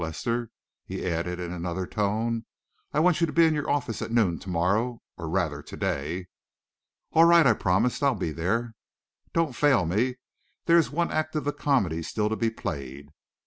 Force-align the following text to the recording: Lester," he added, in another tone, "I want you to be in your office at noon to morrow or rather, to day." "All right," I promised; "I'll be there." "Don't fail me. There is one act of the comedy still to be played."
Lester," 0.01 0.49
he 0.83 1.05
added, 1.07 1.39
in 1.39 1.51
another 1.51 1.85
tone, 1.85 2.43
"I 2.91 2.99
want 2.99 3.21
you 3.21 3.27
to 3.27 3.31
be 3.31 3.45
in 3.45 3.53
your 3.53 3.69
office 3.69 4.01
at 4.01 4.09
noon 4.11 4.39
to 4.39 4.49
morrow 4.49 5.03
or 5.15 5.29
rather, 5.29 5.61
to 5.61 5.77
day." 5.77 6.25
"All 7.11 7.25
right," 7.25 7.45
I 7.45 7.53
promised; 7.53 8.01
"I'll 8.01 8.15
be 8.15 8.31
there." 8.31 8.73
"Don't 9.31 9.53
fail 9.53 9.85
me. 9.85 10.15
There 10.65 10.79
is 10.79 10.89
one 10.89 11.11
act 11.11 11.35
of 11.35 11.43
the 11.43 11.53
comedy 11.53 12.01
still 12.01 12.29
to 12.29 12.35
be 12.35 12.49
played." 12.49 13.09